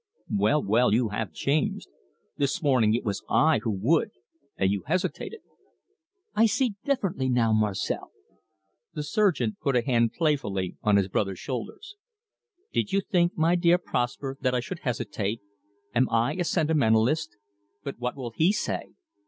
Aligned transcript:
"Well, 0.35 0.63
well, 0.63 0.95
you 0.95 1.09
have 1.09 1.31
changed. 1.31 1.87
This 2.35 2.63
morning 2.63 2.95
it 2.95 3.03
was 3.03 3.23
I 3.29 3.59
who 3.59 3.69
would, 3.69 4.09
and 4.57 4.71
you 4.71 4.81
hesitated." 4.87 5.41
"I 6.33 6.47
see 6.47 6.73
differently 6.83 7.29
now, 7.29 7.53
Marcel." 7.53 8.11
The 8.95 9.03
surgeon 9.03 9.57
put 9.61 9.75
a 9.75 9.85
hand 9.85 10.13
playfully 10.13 10.75
on 10.81 10.95
his 10.95 11.07
brother's 11.07 11.37
shoulder. 11.37 11.77
"Did 12.73 12.91
you 12.91 13.01
think, 13.01 13.37
my 13.37 13.53
dear 13.55 13.77
Prosper, 13.77 14.37
that 14.41 14.55
I 14.55 14.59
should 14.59 14.79
hesitate? 14.79 15.39
Am 15.93 16.09
I 16.09 16.33
a 16.33 16.45
sentimentalist? 16.45 17.35
But 17.83 17.99
what 17.99 18.15
will 18.15 18.31
he 18.31 18.51
say? 18.51 18.95